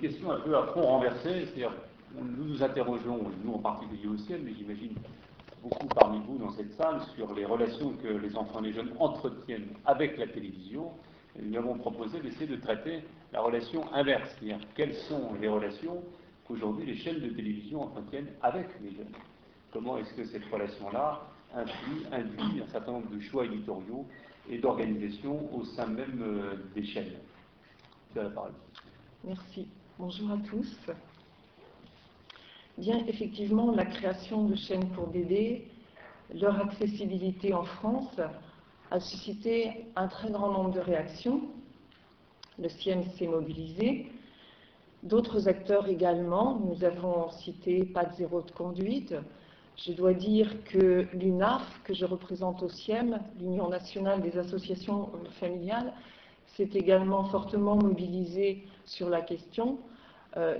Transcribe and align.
question 0.00 0.30
un 0.30 0.40
peu 0.40 0.56
à 0.56 0.66
fond 0.68 0.82
renversé, 0.82 1.46
c'est-à-dire 1.46 1.72
nous 2.14 2.46
nous 2.46 2.62
interrogeons, 2.62 3.30
nous 3.44 3.52
en 3.52 3.58
particulier 3.58 4.08
au 4.08 4.16
ciel, 4.16 4.40
mais 4.44 4.52
j'imagine 4.54 4.94
beaucoup 5.62 5.86
parmi 5.88 6.20
vous 6.26 6.38
dans 6.38 6.50
cette 6.52 6.72
salle, 6.72 7.00
sur 7.14 7.32
les 7.34 7.44
relations 7.44 7.92
que 8.02 8.08
les 8.08 8.34
enfants 8.36 8.60
et 8.60 8.68
les 8.68 8.72
jeunes 8.72 8.92
entretiennent 8.98 9.68
avec 9.84 10.16
la 10.18 10.26
télévision. 10.26 10.90
Nous 11.40 11.56
avons 11.56 11.74
proposé 11.76 12.20
d'essayer 12.20 12.46
de 12.46 12.56
traiter 12.56 13.04
la 13.32 13.40
relation 13.40 13.92
inverse, 13.92 14.28
c'est-à-dire 14.38 14.66
quelles 14.74 14.94
sont 14.94 15.34
les 15.40 15.48
relations 15.48 16.02
qu'aujourd'hui 16.46 16.86
les 16.86 16.96
chaînes 16.96 17.20
de 17.20 17.28
télévision 17.28 17.82
entretiennent 17.82 18.30
avec 18.42 18.68
les 18.82 18.90
jeunes? 18.92 19.12
Comment 19.72 19.98
est-ce 19.98 20.12
que 20.14 20.24
cette 20.24 20.44
relation-là 20.46 21.20
induit 21.54 22.62
un 22.62 22.70
certain 22.72 22.92
nombre 22.92 23.10
de 23.10 23.20
choix 23.20 23.44
éditoriaux 23.44 24.06
et 24.48 24.58
d'organisation 24.58 25.54
au 25.54 25.64
sein 25.64 25.86
même 25.86 26.22
euh, 26.22 26.54
des 26.74 26.84
chaînes? 26.84 27.14
Merci. 29.24 29.68
Bonjour 30.00 30.30
à 30.30 30.38
tous. 30.48 30.78
Bien, 32.78 33.04
effectivement, 33.06 33.70
la 33.70 33.84
création 33.84 34.44
de 34.44 34.54
chaînes 34.56 34.88
pour 34.92 35.08
bébés, 35.08 35.68
leur 36.32 36.58
accessibilité 36.58 37.52
en 37.52 37.64
France 37.64 38.18
a 38.90 38.98
suscité 38.98 39.84
un 39.96 40.08
très 40.08 40.30
grand 40.30 40.52
nombre 40.52 40.70
de 40.70 40.80
réactions. 40.80 41.42
Le 42.58 42.70
CIEM 42.70 43.04
s'est 43.18 43.26
mobilisé. 43.26 44.10
D'autres 45.02 45.48
acteurs 45.48 45.86
également. 45.86 46.58
Nous 46.60 46.82
avons 46.82 47.28
cité 47.32 47.84
Pas 47.84 48.06
de 48.06 48.14
zéro 48.14 48.40
de 48.40 48.50
conduite, 48.52 49.14
je 49.76 49.92
dois 49.92 50.14
dire 50.14 50.64
que 50.64 51.08
l'UNAF, 51.12 51.82
que 51.84 51.92
je 51.92 52.06
représente 52.06 52.62
au 52.62 52.70
CIEM, 52.70 53.20
l'Union 53.38 53.68
nationale 53.68 54.22
des 54.22 54.38
associations 54.38 55.10
familiales, 55.38 55.92
s'est 56.56 56.70
également 56.72 57.24
fortement 57.24 57.76
mobilisée 57.76 58.66
sur 58.86 59.10
la 59.10 59.20
question, 59.20 59.78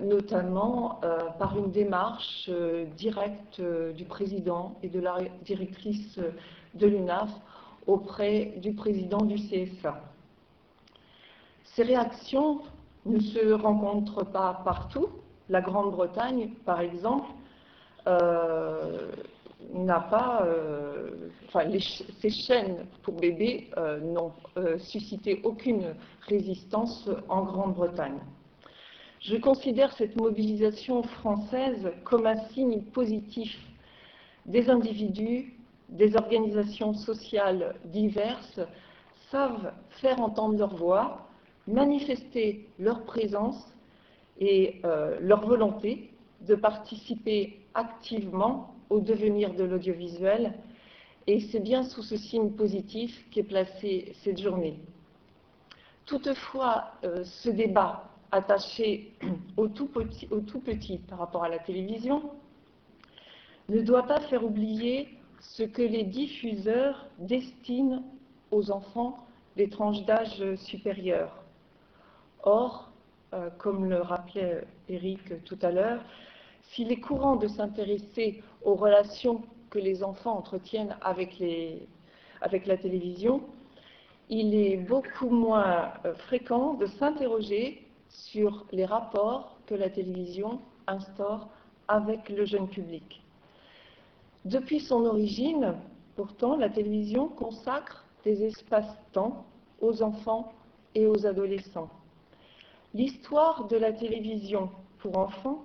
notamment 0.02 1.00
euh, 1.04 1.18
par 1.38 1.56
une 1.56 1.70
démarche 1.70 2.48
euh, 2.48 2.84
directe 2.96 3.60
du 3.60 4.04
président 4.04 4.76
et 4.82 4.88
de 4.88 5.00
la 5.00 5.18
directrice 5.44 6.18
de 6.74 6.86
l'UNAF 6.86 7.30
auprès 7.86 8.54
du 8.56 8.72
président 8.72 9.22
du 9.24 9.36
CSA. 9.36 10.00
Ces 11.64 11.82
réactions 11.84 12.62
ne 13.06 13.18
se 13.20 13.52
rencontrent 13.52 14.24
pas 14.24 14.60
partout. 14.64 15.08
La 15.48 15.60
Grande-Bretagne, 15.60 16.50
par 16.64 16.80
exemple, 16.80 17.28
euh, 18.06 19.10
n'a 19.74 20.00
pas, 20.00 20.42
euh, 20.46 21.10
enfin, 21.46 21.64
ces 22.20 22.30
chaînes 22.30 22.86
pour 23.02 23.14
bébés 23.14 23.70
euh, 23.76 24.00
n'ont 24.00 24.32
suscité 24.78 25.40
aucune 25.44 25.94
résistance 26.22 27.08
en 27.28 27.42
Grande-Bretagne. 27.44 28.18
Je 29.20 29.36
considère 29.36 29.92
cette 29.92 30.18
mobilisation 30.18 31.02
française 31.02 31.92
comme 32.04 32.26
un 32.26 32.38
signe 32.48 32.80
positif 32.80 33.54
des 34.46 34.70
individus, 34.70 35.54
des 35.90 36.16
organisations 36.16 36.94
sociales 36.94 37.74
diverses 37.84 38.60
savent 39.30 39.74
faire 39.90 40.22
entendre 40.22 40.56
leur 40.58 40.74
voix, 40.74 41.28
manifester 41.66 42.66
leur 42.78 43.04
présence 43.04 43.62
et 44.38 44.80
leur 45.20 45.46
volonté 45.46 46.10
de 46.40 46.54
participer 46.54 47.60
activement 47.74 48.74
au 48.88 49.00
devenir 49.00 49.52
de 49.52 49.64
l'audiovisuel 49.64 50.54
et 51.26 51.40
c'est 51.40 51.60
bien 51.60 51.82
sous 51.82 52.02
ce 52.02 52.16
signe 52.16 52.52
positif 52.52 53.24
qu'est 53.30 53.42
placée 53.42 54.12
cette 54.22 54.40
journée. 54.40 54.80
Toutefois, 56.06 56.92
euh, 57.04 57.22
ce 57.22 57.50
débat 57.50 58.09
attaché 58.32 59.12
au 59.56 59.68
tout, 59.68 59.86
petit, 59.88 60.98
par 60.98 61.18
rapport 61.18 61.44
à 61.44 61.48
la 61.48 61.58
télévision 61.58 62.30
ne 63.68 63.80
doit 63.82 64.06
pas 64.06 64.20
faire 64.20 64.44
oublier 64.44 65.08
ce 65.40 65.62
que 65.62 65.82
les 65.82 66.04
diffuseurs 66.04 67.06
destinent 67.18 68.02
aux 68.50 68.70
enfants 68.70 69.16
des 69.56 69.68
tranches 69.68 70.04
d'âge 70.04 70.54
supérieures. 70.56 71.34
Or, 72.42 72.90
euh, 73.32 73.48
comme 73.58 73.88
le 73.88 74.00
rappelait 74.00 74.64
Eric 74.88 75.44
tout 75.44 75.58
à 75.62 75.70
l'heure, 75.70 76.02
s'il 76.62 76.90
est 76.92 77.00
courant 77.00 77.36
de 77.36 77.48
s'intéresser 77.48 78.42
aux 78.62 78.74
relations 78.74 79.42
que 79.70 79.78
les 79.78 80.02
enfants 80.02 80.36
entretiennent 80.36 80.96
avec, 81.00 81.38
la 81.40 82.76
télévision, 82.76 83.42
il 84.28 84.54
est 84.54 84.76
beaucoup 84.76 85.30
moins 85.30 85.92
euh, 86.04 86.14
fréquent 86.14 86.74
de 86.74 86.86
s'interroger 86.86 87.86
sur 88.10 88.66
les 88.72 88.84
rapports 88.84 89.56
que 89.66 89.74
la 89.74 89.88
télévision 89.88 90.60
instaure 90.86 91.48
avec 91.88 92.28
le 92.28 92.44
jeune 92.44 92.68
public. 92.68 93.22
Depuis 94.44 94.80
son 94.80 95.04
origine, 95.04 95.74
pourtant, 96.16 96.56
la 96.56 96.68
télévision 96.68 97.28
consacre 97.28 98.04
des 98.24 98.44
espaces-temps 98.44 99.46
aux 99.80 100.02
enfants 100.02 100.52
et 100.94 101.06
aux 101.06 101.26
adolescents. 101.26 101.88
L'histoire 102.94 103.68
de 103.68 103.76
la 103.76 103.92
télévision 103.92 104.70
pour 104.98 105.16
enfants 105.16 105.64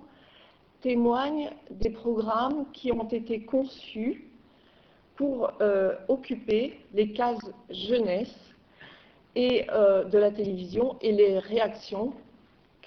témoigne 0.80 1.50
des 1.70 1.90
programmes 1.90 2.70
qui 2.72 2.92
ont 2.92 3.08
été 3.08 3.44
conçus 3.44 4.30
pour 5.16 5.50
euh, 5.60 5.96
occuper 6.08 6.80
les 6.92 7.12
cases 7.12 7.50
jeunesse 7.70 8.36
et 9.34 9.68
euh, 9.70 10.04
de 10.04 10.18
la 10.18 10.30
télévision 10.30 10.96
et 11.00 11.12
les 11.12 11.38
réactions 11.38 12.12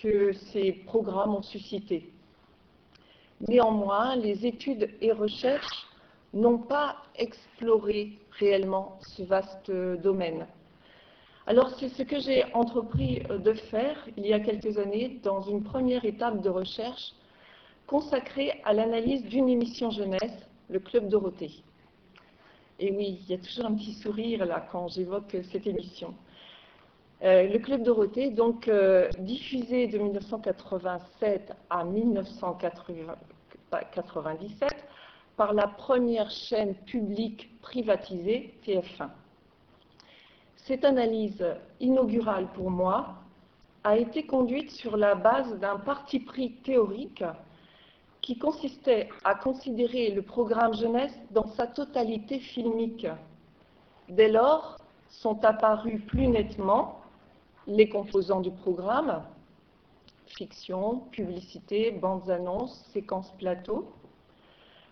que 0.01 0.33
ces 0.51 0.71
programmes 0.71 1.35
ont 1.35 1.41
suscitées. 1.41 2.11
Néanmoins, 3.47 4.15
les 4.15 4.45
études 4.45 4.89
et 5.01 5.11
recherches 5.11 5.87
n'ont 6.33 6.57
pas 6.57 6.97
exploré 7.15 8.19
réellement 8.31 8.97
ce 9.01 9.23
vaste 9.23 9.71
domaine. 9.71 10.47
Alors 11.47 11.71
c'est 11.79 11.89
ce 11.89 12.03
que 12.03 12.19
j'ai 12.19 12.45
entrepris 12.53 13.21
de 13.27 13.53
faire 13.53 13.97
il 14.17 14.27
y 14.27 14.33
a 14.33 14.39
quelques 14.39 14.77
années 14.77 15.19
dans 15.23 15.41
une 15.41 15.63
première 15.63 16.05
étape 16.05 16.41
de 16.41 16.49
recherche 16.49 17.13
consacré 17.87 18.61
à 18.65 18.73
l'analyse 18.73 19.23
d'une 19.23 19.49
émission 19.49 19.89
jeunesse, 19.89 20.47
le 20.69 20.79
Club 20.79 21.09
Dorothée. 21.09 21.63
Et 22.79 22.91
oui, 22.91 23.19
il 23.23 23.31
y 23.31 23.33
a 23.33 23.39
toujours 23.39 23.65
un 23.65 23.73
petit 23.73 23.93
sourire 23.93 24.45
là 24.45 24.67
quand 24.71 24.89
j'évoque 24.89 25.35
cette 25.51 25.65
émission. 25.65 26.13
Euh, 27.21 27.49
le 27.49 27.59
Club 27.59 27.83
Dorothée, 27.83 28.29
donc 28.29 28.69
euh, 28.69 29.09
diffusé 29.19 29.87
de 29.87 29.97
1987 29.97 31.51
à 31.69 31.83
1997 31.83 34.69
par 35.35 35.51
la 35.53 35.67
première 35.67 36.31
chaîne 36.31 36.75
publique 36.75 37.49
privatisée, 37.61 38.53
TF1. 38.65 39.09
Cette 40.55 40.85
analyse 40.85 41.45
inaugurale 41.81 42.47
pour 42.53 42.71
moi 42.71 43.15
a 43.83 43.97
été 43.97 44.25
conduite 44.25 44.71
sur 44.71 44.95
la 44.95 45.15
base 45.15 45.59
d'un 45.59 45.77
parti 45.77 46.21
pris 46.21 46.53
théorique 46.63 47.25
qui 48.21 48.37
consistait 48.37 49.09
à 49.25 49.35
considérer 49.35 50.11
le 50.11 50.21
programme 50.21 50.73
jeunesse 50.73 51.19
dans 51.31 51.47
sa 51.47 51.67
totalité 51.67 52.39
filmique. 52.39 53.07
Dès 54.07 54.29
lors, 54.29 54.77
sont 55.09 55.43
apparus 55.43 56.01
plus 56.05 56.27
nettement 56.27 56.98
les 57.69 57.87
composants 57.87 58.41
du 58.41 58.51
programme, 58.51 59.23
fiction, 60.25 61.01
publicité, 61.11 61.91
bandes 61.91 62.29
annonces, 62.29 62.83
séquences 62.91 63.31
plateau, 63.37 63.91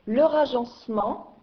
leur 0.06 0.36
agencement, 0.36 1.36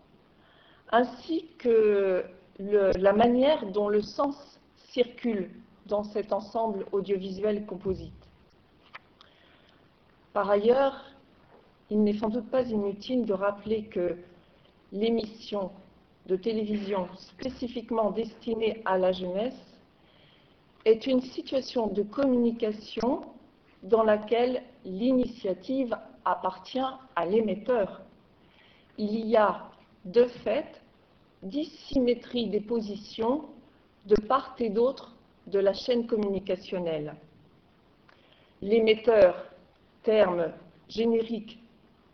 ainsi 0.91 1.47
que 1.59 2.25
la 2.59 3.13
manière 3.13 3.67
dont 3.73 3.89
le 3.89 4.01
sens 4.01 4.61
circule 4.77 5.51
dans 5.87 6.05
cet 6.05 6.33
ensemble 6.33 6.87
audiovisuel 6.93 7.67
composite. 7.67 8.13
Par 10.33 10.49
ailleurs, 10.49 11.05
il 11.91 12.03
n'est 12.05 12.17
sans 12.17 12.29
doute 12.29 12.49
pas 12.49 12.63
inutile 12.63 13.27
de 13.27 13.33
rappeler 13.33 13.85
que 13.85 14.17
l'émission 14.93 15.73
de 16.27 16.37
télévision 16.37 17.09
spécifiquement 17.17 18.13
destinée 18.13 18.83
à 18.85 18.99
la 18.99 19.13
jeunesse 19.13 19.74
est 20.85 21.07
une 21.07 21.21
situation 21.21 21.87
de 21.87 22.03
communication 22.03 23.23
dans 23.83 24.03
laquelle 24.03 24.63
l'initiative 24.85 25.97
appartient 26.25 26.79
à 27.17 27.27
l'émetteur. 27.27 28.03
Il 28.99 29.27
y 29.27 29.37
a 29.37 29.71
de 30.05 30.25
fait 30.25 30.81
dissymétrie 31.43 32.49
des 32.49 32.61
positions 32.61 33.45
de 34.07 34.17
part 34.17 34.55
et 34.59 34.71
d'autre 34.71 35.15
de 35.47 35.59
la 35.59 35.73
chaîne 35.73 36.07
communicationnelle. 36.07 37.15
L'émetteur, 38.63 39.47
terme 40.03 40.53
générique 40.89 41.59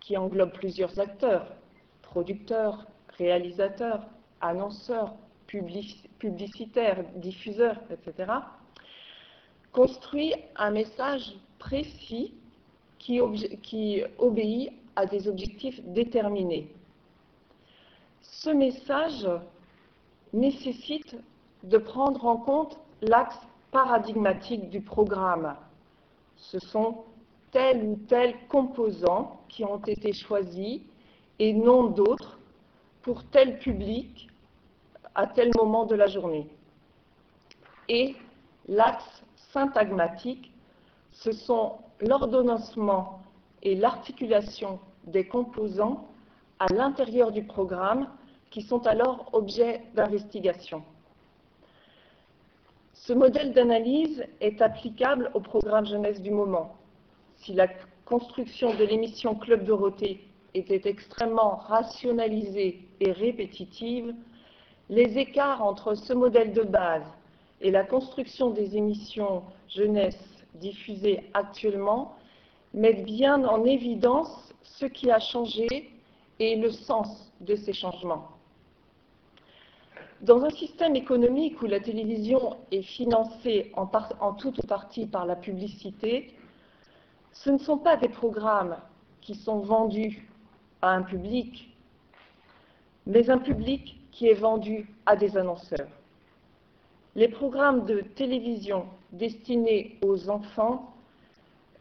qui 0.01 0.17
englobe 0.17 0.53
plusieurs 0.53 0.99
acteurs, 0.99 1.55
producteurs, 2.03 2.87
réalisateurs, 3.19 4.07
annonceurs, 4.41 5.15
publicitaires, 5.47 7.05
diffuseurs, 7.17 7.81
etc., 7.91 8.33
construit 9.73 10.35
un 10.57 10.71
message 10.71 11.35
précis 11.59 12.35
qui, 12.99 13.21
obéit 14.19 14.73
à 14.97 15.07
des 15.07 15.29
objectifs 15.29 15.81
déterminés. 15.85 16.73
Ce 18.21 18.51
message 18.51 19.29
nécessite 20.33 21.17
de 21.63 21.79
prendre 21.79 22.25
en 22.27 22.37
compte 22.37 22.79
l'axe 23.03 23.39
paradigmatique 23.71 24.69
du 24.71 24.81
programme. 24.81 25.57
Ce 26.37 26.59
sont 26.59 27.05
tels 27.51 27.83
ou 27.83 27.97
tels 28.09 28.35
composants 28.49 29.41
qui 29.49 29.65
ont 29.65 29.83
été 29.85 30.13
choisis 30.13 30.81
et 31.39 31.53
non 31.53 31.85
d'autres 31.85 32.39
pour 33.03 33.25
tel 33.25 33.59
public 33.59 34.29
à 35.15 35.27
tel 35.27 35.51
moment 35.57 35.87
de 35.87 35.95
la 35.95 36.07
journée. 36.07 36.47
Et 37.89 38.15
l'axe 38.69 39.23
syntagmatique, 39.53 40.53
ce 41.13 41.33
sont 41.33 41.79
l'ordonnancement 42.01 43.21
et 43.63 43.75
l'articulation 43.75 44.79
des 45.05 45.27
composants 45.27 46.09
à 46.59 46.67
l'intérieur 46.73 47.33
du 47.33 47.43
programme 47.43 48.09
qui 48.51 48.63
sont 48.63 48.87
alors 48.87 49.29
objet 49.33 49.83
d'investigation. 49.95 50.83
Ce 52.95 53.13
modèle 53.13 53.53
d'analyse 53.53 54.25
est 54.41 54.61
applicable 54.61 55.31
au 55.35 55.41
programme 55.41 55.87
jeunesse 55.87 56.21
du 56.21 56.31
moment. 56.31 56.77
Si 57.37 57.55
la 57.55 57.69
construction 58.05 58.75
de 58.75 58.85
l'émission 58.85 59.35
Club 59.35 59.65
Dorothée 59.65 60.27
était 60.55 60.89
extrêmement 60.89 61.57
rationalisée 61.57 62.87
et 63.01 63.13
répétitive, 63.13 64.15
les 64.91 65.19
écarts 65.19 65.63
entre 65.63 65.95
ce 65.95 66.13
modèle 66.13 66.53
de 66.53 66.63
base 66.63 67.07
et 67.61 67.71
la 67.71 67.85
construction 67.85 68.51
des 68.51 68.77
émissions 68.77 69.43
jeunesse 69.69 70.19
diffusées 70.55 71.31
actuellement 71.35 72.17
mettent 72.73 73.05
bien 73.05 73.45
en 73.45 73.65
évidence 73.65 74.53
ce 74.63 74.87
qui 74.87 75.11
a 75.11 75.19
changé 75.19 75.91
et 76.39 76.57
le 76.57 76.71
sens 76.71 77.33
de 77.41 77.55
ces 77.55 77.73
changements. 77.73 78.29
Dans 80.23 80.45
un 80.45 80.51
système 80.51 80.97
économique 80.97 81.63
où 81.63 81.67
la 81.67 81.81
télévision 81.81 82.59
est 82.71 82.83
financée 82.83 83.73
en, 83.75 84.35
toute 84.35 84.59
ou 84.59 84.67
partie 84.67 85.07
par 85.07 85.25
la 85.25 85.37
publicité, 85.37 86.35
ce 87.33 87.51
ne 87.51 87.59
sont 87.59 87.79
pas 87.79 87.97
des 87.97 88.09
programmes 88.09 88.77
qui 89.23 89.35
sont 89.35 89.61
vendus 89.61 90.29
à 90.83 90.91
un 90.91 91.03
public, 91.03 91.75
mais 93.07 93.31
un 93.31 93.39
public 93.39 94.01
qui 94.13 94.29
est 94.29 94.35
vendu 94.35 94.89
à 95.07 95.17
des 95.17 95.37
annonceurs. 95.39 95.89
Les 97.17 97.29
programmes 97.29 97.87
de 97.87 98.03
télévision 98.03 98.87
destinés 99.13 99.99
aux 100.03 100.31
enfants 100.31 100.95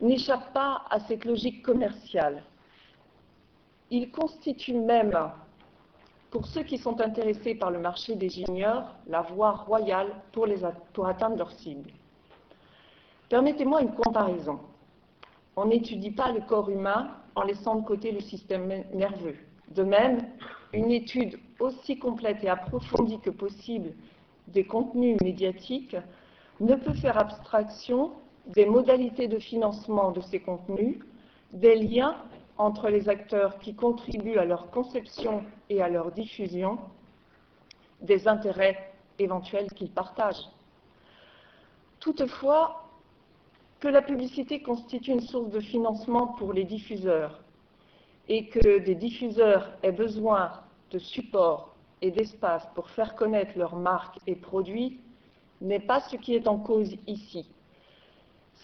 n'échappent 0.02 0.54
pas 0.54 0.84
à 0.90 1.00
cette 1.02 1.24
logique 1.24 1.62
commerciale. 1.62 2.44
Ils 3.92 4.12
constituent 4.12 4.80
même 4.80 5.16
pour 6.32 6.48
ceux 6.48 6.64
qui 6.64 6.78
sont 6.78 7.00
intéressés 7.00 7.56
par 7.56 7.70
le 7.70 7.80
marché 7.80 8.16
des 8.16 8.30
juniors, 8.30 8.96
la 9.08 9.22
voie 9.22 9.52
royale 9.52 10.10
pour, 10.32 10.48
pour 10.94 11.08
atteindre 11.08 11.38
leur 11.38 11.52
cible. 11.52 11.92
Permettez-moi 13.30 13.82
une 13.82 13.94
comparaison. 13.94 14.60
On 15.56 15.66
n'étudie 15.66 16.12
pas 16.12 16.32
le 16.32 16.42
corps 16.42 16.70
humain 16.70 17.12
en 17.36 17.44
laissant 17.44 17.76
de 17.76 17.86
côté 17.86 18.12
le 18.12 18.22
système 18.22 18.68
nerveux. 18.94 19.36
De 19.70 19.84
même, 19.84 20.20
une 20.74 20.92
étude 20.92 21.40
aussi 21.60 22.00
complète 22.00 22.44
et 22.44 22.50
approfondie 22.50 23.20
que 23.20 23.30
possible 23.30 23.94
des 24.52 24.66
contenus 24.66 25.18
médiatiques 25.22 25.96
ne 26.60 26.76
peut 26.76 26.94
faire 26.94 27.18
abstraction 27.18 28.12
des 28.48 28.66
modalités 28.66 29.28
de 29.28 29.40
financement 29.40 30.12
de 30.12 30.22
ces 30.22 30.40
contenus, 30.40 31.00
des 31.54 31.76
liens 31.76 32.16
entre 32.58 32.90
les 32.90 33.08
acteurs 33.08 33.60
qui 33.60 33.74
contribuent 33.74 34.38
à 34.38 34.46
leur 34.46 34.70
conception 34.72 35.44
et 35.70 35.82
à 35.82 35.90
leur 35.90 36.12
diffusion, 36.12 36.78
des 38.02 38.28
intérêts 38.28 38.92
éventuels 39.18 39.72
qu'ils 39.74 39.92
partagent. 39.92 40.50
Toutefois, 42.00 42.86
que 43.80 43.88
la 43.88 44.02
publicité 44.02 44.62
constitue 44.62 45.12
une 45.12 45.22
source 45.22 45.52
de 45.52 45.60
financement 45.60 46.28
pour 46.28 46.52
les 46.54 46.66
diffuseurs 46.66 47.40
et 48.28 48.48
que 48.48 48.80
des 48.80 48.96
diffuseurs 48.96 49.72
aient 49.84 49.92
besoin 49.92 50.52
de 50.92 51.00
supports 51.00 51.69
et 52.02 52.12
d'espace 52.12 52.68
pour 52.76 52.90
faire 52.90 53.16
connaître 53.16 53.58
leurs 53.58 53.76
marques 53.76 54.20
et 54.28 54.36
produits 54.36 55.00
n'est 55.62 55.80
pas 55.80 56.00
ce 56.02 56.16
qui 56.16 56.36
est 56.36 56.48
en 56.48 56.58
cause 56.58 56.96
ici. 57.08 57.50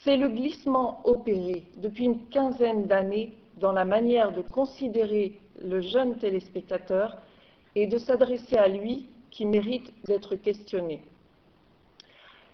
C'est 0.03 0.17
le 0.17 0.29
glissement 0.29 1.01
opéré 1.03 1.63
depuis 1.77 2.05
une 2.05 2.25
quinzaine 2.29 2.85
d'années 2.85 3.33
dans 3.57 3.71
la 3.71 3.85
manière 3.85 4.31
de 4.31 4.41
considérer 4.41 5.39
le 5.61 5.81
jeune 5.81 6.17
téléspectateur 6.17 7.17
et 7.75 7.87
de 7.87 7.97
s'adresser 7.97 8.57
à 8.57 8.67
lui 8.67 9.07
qui 9.31 9.45
mérite 9.45 9.91
d'être 10.05 10.35
questionné. 10.35 11.01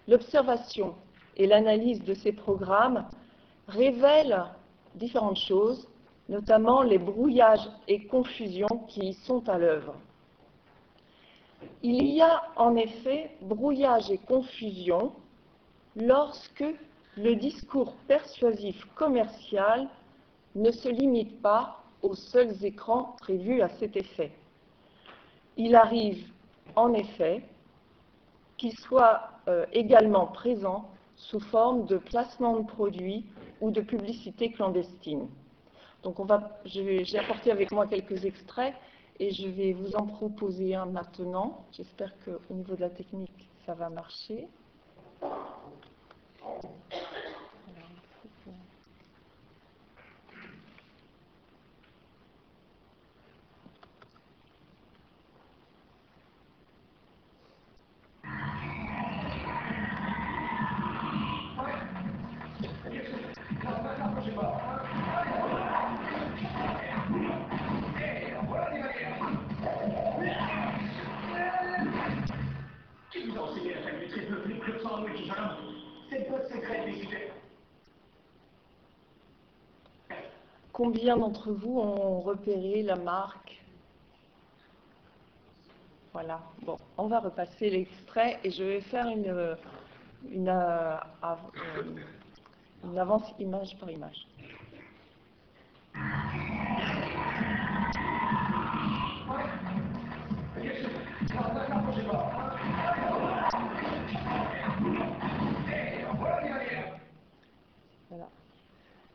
L'observation 0.08 0.94
et 1.36 1.46
l'analyse 1.46 2.02
de 2.04 2.14
ces 2.14 2.32
programmes 2.32 3.04
révèlent 3.68 4.44
différentes 4.96 5.38
choses, 5.38 5.88
notamment 6.28 6.82
les 6.82 6.98
brouillages 6.98 7.68
et 7.88 8.06
confusions 8.06 8.84
qui 8.88 9.10
y 9.10 9.14
sont 9.14 9.48
à 9.48 9.58
l'œuvre. 9.58 9.94
Il 11.82 12.06
y 12.06 12.20
a 12.20 12.42
en 12.56 12.76
effet 12.76 13.30
brouillage 13.40 14.10
et 14.10 14.18
confusion 14.18 15.12
lorsque 15.96 16.64
le 17.16 17.34
discours 17.34 17.94
persuasif 18.08 18.84
commercial 18.94 19.88
ne 20.54 20.70
se 20.70 20.88
limite 20.88 21.40
pas 21.42 21.82
aux 22.02 22.14
seuls 22.14 22.64
écrans 22.64 23.16
prévus 23.20 23.62
à 23.62 23.68
cet 23.68 23.96
effet. 23.96 24.32
Il 25.56 25.74
arrive 25.74 26.26
en 26.76 26.92
effet 26.94 27.42
qu'il 28.56 28.76
soit 28.78 29.30
euh, 29.48 29.66
également 29.72 30.26
présent 30.26 30.88
sous 31.16 31.40
forme 31.40 31.86
de 31.86 31.98
placement 31.98 32.58
de 32.58 32.66
produits 32.66 33.26
ou 33.60 33.70
de 33.70 33.80
publicité 33.80 34.50
clandestine. 34.50 35.28
Donc 36.02 36.16
j'ai 36.64 37.18
apporté 37.18 37.50
avec 37.50 37.70
moi 37.70 37.86
quelques 37.86 38.24
extraits 38.24 38.74
et 39.18 39.30
je 39.30 39.48
vais 39.48 39.72
vous 39.72 39.94
en 39.94 40.06
proposer 40.06 40.74
un 40.74 40.86
maintenant. 40.86 41.66
J'espère 41.72 42.12
qu'au 42.24 42.54
niveau 42.54 42.74
de 42.74 42.80
la 42.80 42.90
technique, 42.90 43.50
ça 43.66 43.74
va 43.74 43.88
marcher. 43.90 44.48
Combien 80.82 81.16
d'entre 81.16 81.52
vous 81.52 81.78
ont 81.78 82.20
repéré 82.22 82.82
la 82.82 82.96
marque? 82.96 83.62
Voilà. 86.12 86.40
Bon, 86.62 86.76
on 86.98 87.06
va 87.06 87.20
repasser 87.20 87.70
l'extrait 87.70 88.40
et 88.42 88.50
je 88.50 88.64
vais 88.64 88.80
faire 88.80 89.06
une, 89.06 89.56
une, 90.28 90.48
euh, 90.48 90.96
une 92.82 92.98
avance 92.98 93.32
image 93.38 93.78
par 93.78 93.90
image. 93.90 94.26
Voilà. 108.10 108.28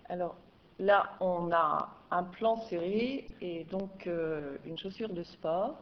Alors, 0.08 0.38
Là, 0.80 1.18
on 1.20 1.52
a 1.52 1.90
un 2.12 2.24
plan 2.24 2.58
serré 2.68 3.28
et 3.42 3.64
donc 3.66 4.06
euh, 4.06 4.58
une 4.66 4.78
chaussure 4.78 5.10
de 5.10 5.24
sport. 5.24 5.76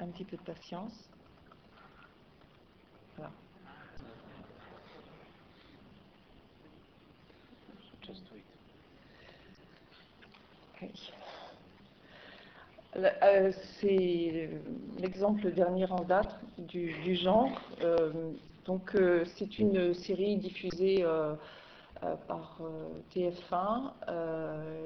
Un 0.00 0.08
petit 0.08 0.24
peu 0.24 0.36
de 0.38 0.42
patience. 0.42 1.10
Voilà. 3.16 3.32
Euh, 12.96 13.52
c'est 13.78 14.50
l'exemple 14.98 15.50
dernier 15.52 15.90
en 15.90 16.02
date 16.04 16.38
du, 16.58 17.14
genre. 17.14 17.50
Euh, 17.82 18.32
donc, 18.64 18.94
euh, 18.94 19.24
c'est 19.36 19.58
une 19.58 19.92
série 19.92 20.36
diffusée 20.36 21.04
par 22.28 22.60
TF1. 23.14 23.92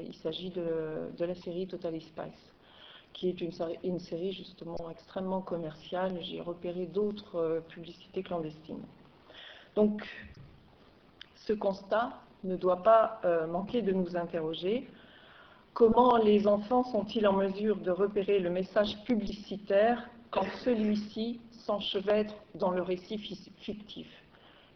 il 0.06 0.14
s'agit 0.14 0.50
de, 0.50 1.24
la 1.24 1.34
série 1.34 1.66
Totally 1.66 2.00
Spice, 2.00 2.52
qui 3.12 3.28
est 3.28 3.40
une, 3.40 3.52
une 3.84 4.00
série 4.00 4.32
justement 4.32 4.76
extrêmement 4.90 5.40
commerciale. 5.40 6.18
J'ai 6.22 6.40
repéré 6.40 6.86
d'autres 6.86 7.62
publicités 7.68 8.22
clandestines. 8.22 8.84
Donc, 9.76 10.02
ce 11.36 11.52
constat 11.52 12.20
ne 12.42 12.56
doit 12.56 12.82
pas 12.82 13.20
manquer 13.48 13.82
de 13.82 13.92
nous 13.92 14.16
interroger 14.16 14.88
Comment 15.80 16.18
les 16.18 16.46
enfants 16.46 16.84
sont-ils 16.84 17.26
en 17.26 17.32
mesure 17.32 17.76
de 17.76 17.90
repérer 17.90 18.38
le 18.38 18.50
message 18.50 19.02
publicitaire 19.04 20.10
quand 20.30 20.44
celui-ci 20.62 21.40
s'enchevêtre 21.52 22.34
dans 22.54 22.70
le 22.70 22.82
récit 22.82 23.16
fictif? 23.16 24.06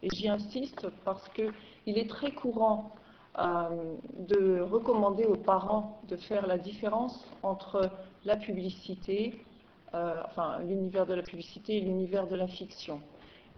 Et 0.01 0.07
j'y 0.15 0.27
insiste 0.27 0.87
parce 1.03 1.29
qu'il 1.29 1.99
est 1.99 2.09
très 2.09 2.31
courant 2.31 2.95
euh, 3.37 3.93
de 4.17 4.61
recommander 4.61 5.25
aux 5.25 5.35
parents 5.35 6.01
de 6.07 6.15
faire 6.15 6.47
la 6.47 6.57
différence 6.57 7.23
entre 7.43 7.87
la 8.25 8.35
publicité, 8.35 9.45
euh, 9.93 10.15
enfin 10.25 10.57
l'univers 10.63 11.05
de 11.05 11.13
la 11.13 11.21
publicité 11.21 11.77
et 11.77 11.81
l'univers 11.81 12.25
de 12.25 12.35
la 12.35 12.47
fiction. 12.47 12.99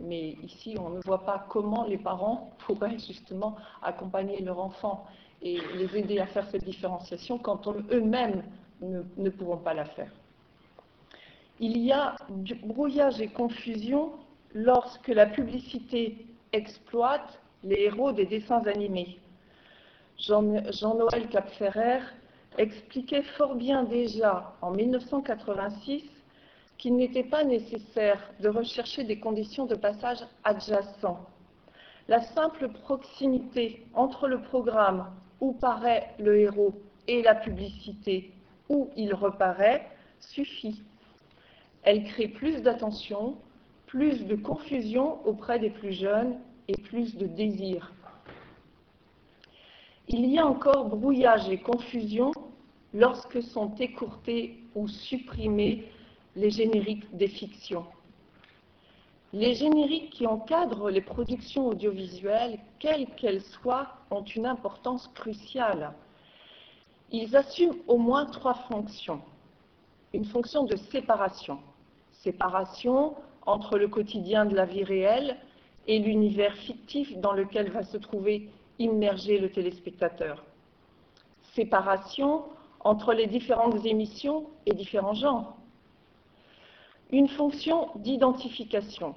Mais 0.02 0.32
ici, 0.44 0.76
on 0.78 0.90
ne 0.90 1.00
voit 1.00 1.24
pas 1.24 1.46
comment 1.48 1.86
les 1.86 1.98
parents 1.98 2.52
pourraient 2.66 3.00
justement 3.00 3.56
accompagner 3.82 4.42
leur 4.42 4.60
enfant 4.60 5.06
et 5.42 5.60
les 5.76 5.98
aider 5.98 6.20
à 6.20 6.26
faire 6.28 6.48
cette 6.50 6.64
différenciation 6.64 7.38
quand 7.38 7.68
eux-mêmes 7.92 8.44
ne, 8.82 9.30
pourront 9.30 9.58
pas 9.58 9.74
la 9.74 9.86
faire. 9.86 10.12
Il 11.60 11.78
y 11.78 11.92
a 11.92 12.16
du 12.30 12.56
brouillage 12.56 13.20
et 13.22 13.28
confusion 13.28 14.12
lorsque 14.54 15.08
la 15.08 15.26
publicité 15.26 16.26
exploite 16.54 17.40
les 17.64 17.82
héros 17.82 18.12
des 18.12 18.26
dessins 18.26 18.64
animés. 18.68 19.20
Jean-Noël 20.20 21.28
Capferrer 21.30 22.02
expliquait 22.58 23.24
fort 23.24 23.56
bien 23.56 23.84
déjà 23.84 24.56
en 24.62 24.72
1986 24.72 26.04
qu'il 26.78 26.96
n'était 26.96 27.24
pas 27.24 27.44
nécessaire 27.44 28.20
de 28.40 28.50
rechercher 28.50 29.04
des 29.04 29.20
conditions 29.20 29.66
de 29.66 29.76
passage 29.76 30.20
adjacents. 30.44 31.26
La 32.08 32.22
simple 32.22 32.70
proximité 32.70 33.86
entre 33.94 34.28
le 34.28 34.42
programme 34.42 35.08
où 35.42 35.54
paraît 35.54 36.14
le 36.20 36.40
héros 36.40 36.74
et 37.08 37.22
la 37.22 37.36
publicité 37.36 38.32
où 38.70 38.90
il 38.96 39.14
reparaît 39.14 39.88
suffit. 40.20 40.84
Elle 41.84 42.04
crée 42.04 42.28
plus 42.28 42.62
d'attention, 42.62 43.38
plus 43.86 44.26
de 44.26 44.36
confusion 44.36 45.26
auprès 45.26 45.60
des 45.60 45.70
plus 45.70 45.94
jeunes 45.94 46.38
et 46.68 46.76
plus 46.76 47.16
de 47.16 47.28
désir. 47.28 47.94
Il 50.10 50.26
y 50.26 50.40
a 50.40 50.46
encore 50.46 50.86
brouillage 50.88 51.50
et 51.50 51.58
confusion 51.58 52.32
lorsque 52.94 53.42
sont 53.42 53.76
écourtés 53.76 54.58
ou 54.76 54.88
supprimés 54.88 55.86
les 56.36 56.50
génériques 56.50 57.16
des 57.16 57.28
fictions. 57.28 57.86
Les 59.34 59.56
génériques 59.56 60.12
qui 60.12 60.26
encadrent 60.26 60.90
les 60.90 61.02
productions 61.02 61.68
audiovisuelles, 61.68 62.60
quelles 62.80 63.08
qu'elles 63.16 63.42
soient, 63.42 63.88
ont 64.10 64.24
une 64.24 64.46
importance 64.46 65.10
cruciale. 65.10 65.94
Ils 67.12 67.36
assument 67.36 67.76
au 67.88 67.98
moins 67.98 68.26
trois 68.26 68.54
fonctions. 68.54 69.22
Une 70.14 70.26
fonction 70.26 70.64
de 70.64 70.78
séparation. 70.78 71.60
Séparation 72.14 73.16
entre 73.46 73.78
le 73.78 73.90
quotidien 73.90 74.46
de 74.46 74.56
la 74.56 74.66
vie 74.66 74.86
réelle 74.86 75.38
et 75.88 76.00
l'univers 76.00 76.56
fictif 76.56 77.18
dans 77.18 77.34
lequel 77.34 77.70
va 77.70 77.84
se 77.84 77.98
trouver 77.98 78.50
immergé 78.80 79.40
le 79.40 79.52
téléspectateur. 79.52 80.44
Séparation 81.54 82.44
entre 82.80 83.14
les 83.14 83.28
différentes 83.28 83.86
émissions 83.86 84.46
et 84.66 84.74
différents 84.74 85.14
genres 85.14 85.57
une 87.12 87.28
fonction 87.30 87.90
d'identification. 87.96 89.16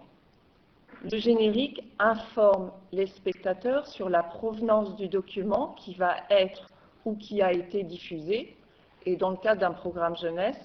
Le 1.02 1.18
générique 1.18 1.82
informe 1.99 2.70
les 2.92 3.06
spectateurs 3.06 3.87
sur 3.87 4.09
la 4.09 4.23
provenance 4.23 4.97
du 4.97 5.09
document 5.09 5.75
qui 5.78 5.94
va 5.94 6.16
être 6.28 6.68
ou 7.04 7.16
qui 7.16 7.42
a 7.42 7.52
été 7.52 7.82
diffusé. 7.82 8.56
Et 9.06 9.16
dans 9.16 9.30
le 9.30 9.37
cas 9.37 9.56
d'un 9.56 9.73
programme 9.73 10.16
jeunesse, 10.16 10.61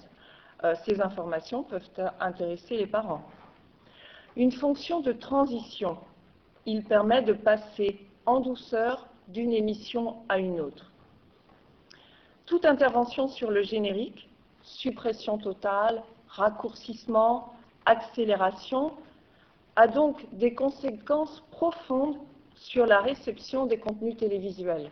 euh, 0.62 0.74
ces 0.84 1.00
informations 1.00 1.62
peuvent 1.62 1.88
intéresser 2.20 2.76
les 2.76 2.86
parents. 2.86 3.22
Une 4.36 4.52
fonction 4.52 5.00
de 5.00 5.12
transition. 5.12 5.96
Il 6.66 6.84
permet 6.84 7.22
de 7.22 7.32
passer 7.32 7.98
en 8.26 8.40
douceur 8.40 9.08
d'une 9.28 9.52
émission 9.52 10.16
à 10.28 10.38
une 10.38 10.60
autre. 10.60 10.92
Toute 12.44 12.66
intervention 12.66 13.26
sur 13.26 13.50
le 13.50 13.62
générique, 13.62 14.28
suppression 14.62 15.38
totale, 15.38 16.02
raccourcissement, 16.28 17.54
accélération, 17.84 18.92
a 19.76 19.86
donc 19.86 20.26
des 20.32 20.54
conséquences 20.54 21.42
profondes 21.50 22.18
sur 22.54 22.86
la 22.86 23.00
réception 23.00 23.66
des 23.66 23.78
contenus 23.78 24.16
télévisuels. 24.16 24.90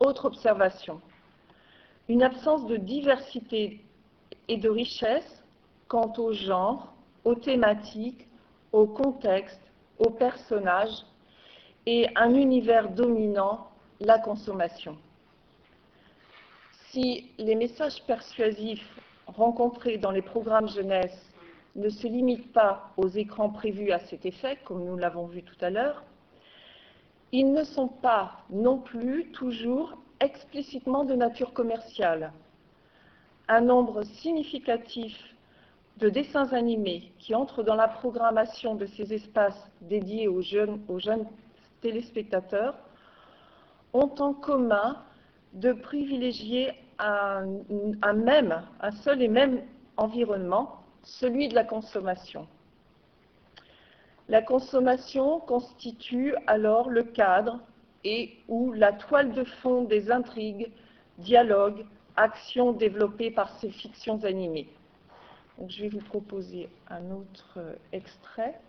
Autre 0.00 0.26
observation, 0.26 1.00
une 2.08 2.22
absence 2.22 2.66
de 2.66 2.76
diversité 2.76 3.84
et 4.48 4.56
de 4.56 4.68
richesse 4.68 5.42
quant 5.88 6.12
au 6.18 6.32
genre, 6.32 6.92
aux 7.24 7.34
thématiques, 7.34 8.28
au 8.72 8.86
contexte, 8.86 9.60
aux 9.98 10.10
personnages 10.10 11.04
et 11.86 12.08
un 12.16 12.34
univers 12.34 12.90
dominant, 12.90 13.68
la 14.00 14.18
consommation. 14.18 14.96
Si 16.90 17.30
les 17.38 17.54
messages 17.54 18.02
persuasifs 18.06 18.86
rencontrés 19.34 19.98
dans 19.98 20.10
les 20.10 20.22
programmes 20.22 20.68
jeunesse 20.68 21.32
ne 21.74 21.88
se 21.88 22.06
limitent 22.06 22.52
pas 22.52 22.90
aux 22.96 23.08
écrans 23.08 23.50
prévus 23.50 23.92
à 23.92 23.98
cet 23.98 24.26
effet, 24.26 24.58
comme 24.64 24.84
nous 24.84 24.96
l'avons 24.96 25.26
vu 25.26 25.42
tout 25.42 25.56
à 25.60 25.70
l'heure, 25.70 26.04
ils 27.32 27.50
ne 27.52 27.64
sont 27.64 27.88
pas 27.88 28.44
non 28.50 28.78
plus 28.78 29.30
toujours 29.32 29.96
explicitement 30.20 31.04
de 31.04 31.14
nature 31.14 31.52
commerciale. 31.52 32.32
Un 33.48 33.62
nombre 33.62 34.02
significatif 34.02 35.16
de 35.96 36.08
dessins 36.08 36.52
animés 36.52 37.12
qui 37.18 37.34
entrent 37.34 37.62
dans 37.62 37.74
la 37.74 37.88
programmation 37.88 38.74
de 38.74 38.86
ces 38.86 39.12
espaces 39.12 39.70
dédiés 39.80 40.28
aux 40.28 40.42
jeunes, 40.42 40.80
aux 40.88 40.98
jeunes 40.98 41.26
téléspectateurs 41.80 42.74
ont 43.92 44.14
en 44.18 44.32
commun 44.34 45.02
de 45.54 45.72
privilégier 45.72 46.72
un, 46.98 47.44
même, 48.14 48.62
un 48.80 48.90
seul 48.92 49.22
et 49.22 49.28
même 49.28 49.62
environnement, 49.96 50.82
celui 51.02 51.48
de 51.48 51.54
la 51.54 51.64
consommation. 51.64 52.46
La 54.28 54.40
consommation 54.40 55.40
constitue 55.40 56.34
alors 56.46 56.88
le 56.88 57.02
cadre 57.02 57.60
et 58.04 58.38
ou 58.48 58.72
la 58.72 58.92
toile 58.92 59.32
de 59.32 59.44
fond 59.44 59.84
des 59.84 60.10
intrigues, 60.10 60.70
dialogues, 61.18 61.84
actions 62.16 62.72
développées 62.72 63.30
par 63.30 63.50
ces 63.58 63.70
fictions 63.70 64.22
animées. 64.24 64.68
je 65.68 65.82
vais 65.82 65.88
vous 65.88 66.00
proposer 66.00 66.68
un 66.88 67.10
autre 67.10 67.58
extrait. 67.92 68.60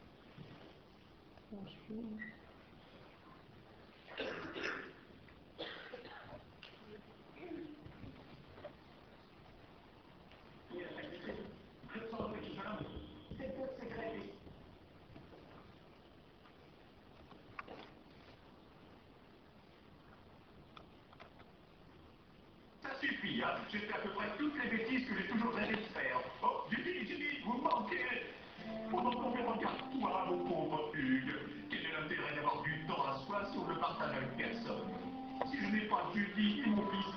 J'ai 23.73 23.79
fait 23.79 23.93
à 23.95 23.97
peu 23.97 24.09
près 24.09 24.27
toutes 24.37 24.53
les 24.63 24.69
bêtises 24.69 25.09
que 25.09 25.15
j'ai 25.17 25.27
toujours 25.29 25.51
rêvé 25.55 25.73
de 25.73 25.89
faire. 25.97 26.21
Oh, 26.43 26.61
Judy, 26.69 27.09
Judy, 27.09 27.41
vous 27.43 27.57
manquez. 27.57 28.05
Pendant 28.91 29.09
qu'on 29.09 29.31
me 29.31 29.41
regarde 29.49 29.81
toi, 29.99 30.25
mon 30.29 30.45
pauvre 30.45 30.91
Hugues, 30.93 31.33
quel 31.71 31.79
est 31.79 31.93
l'intérêt 31.99 32.35
d'avoir 32.35 32.61
du 32.61 32.85
temps 32.85 33.01
à 33.01 33.17
soi 33.25 33.49
si 33.51 33.57
on 33.57 33.67
ne 33.67 33.73
partage 33.79 34.15
avec 34.15 34.37
personne? 34.37 34.93
Si 35.49 35.57
je 35.57 35.65
n'ai 35.73 35.89
pas 35.89 36.05
Judy 36.13 36.61
et 36.61 36.69
mon 36.69 36.85
fiston, 36.85 37.12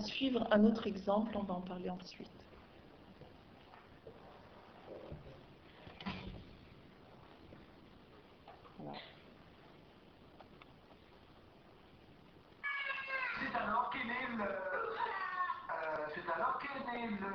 suivre 0.00 0.46
un 0.50 0.64
autre 0.64 0.86
exemple, 0.86 1.36
on 1.36 1.42
va 1.42 1.54
en 1.54 1.60
parler 1.60 1.90
ensuite. 1.90 2.30
Voilà. 8.78 8.98
C'est 13.40 13.56
alors 13.56 13.90
qu'est 13.90 14.04
né 14.04 14.26
le... 14.36 14.44
C'est 16.14 16.32
alors 16.32 16.58
qu'est 16.58 16.92
né 16.92 17.08
le... 17.08 17.28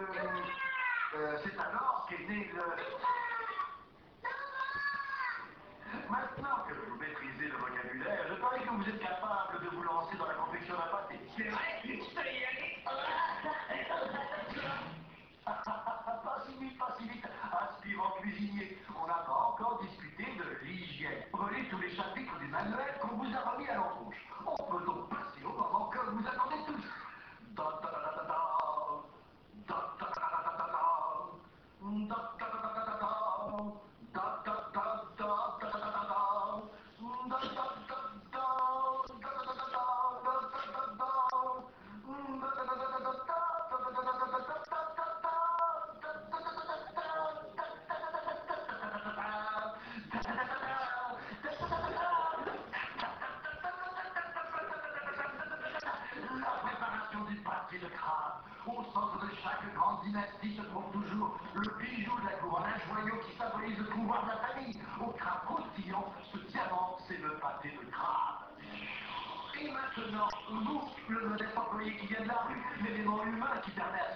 C'est 1.44 1.58
alors 1.60 2.08
qu'est 2.10 2.28
né 2.28 2.52
le... 2.54 3.17
crabe 65.06 65.46
croustillant, 65.46 66.14
ce 66.32 66.38
diamant, 66.52 66.98
le 67.10 67.38
pâté 67.40 67.70
de 67.70 67.90
crabe. 67.92 68.48
Et 69.60 69.72
maintenant, 69.72 70.28
vous, 70.50 70.82
le 71.08 71.30
modeste 71.30 71.58
employé 71.58 71.96
qui 71.98 72.08
vient 72.08 72.22
de 72.22 72.28
la 72.28 72.42
rue, 72.48 72.64
l'élément 72.84 73.24
humain 73.24 73.62
qui 73.64 73.72
permet 73.72 74.00
à 74.00 74.07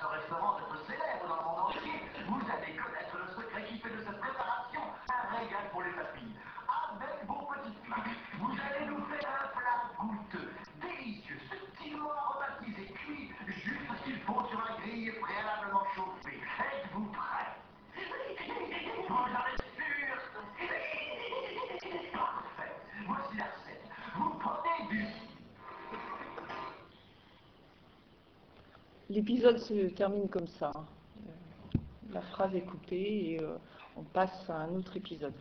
L'épisode 29.11 29.57
se 29.57 29.89
termine 29.89 30.29
comme 30.29 30.47
ça. 30.47 30.71
Euh, 30.73 31.79
La 32.13 32.21
phrase 32.21 32.55
est 32.55 32.61
coupée 32.61 33.33
et 33.33 33.41
euh, 33.41 33.57
on 33.97 34.03
passe 34.03 34.49
à 34.49 34.55
un 34.55 34.73
autre 34.73 34.95
épisode. 34.95 35.33